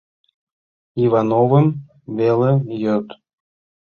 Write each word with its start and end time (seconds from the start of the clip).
Ивановым 1.05 1.67
веле 2.17 2.49
йод. 2.81 3.07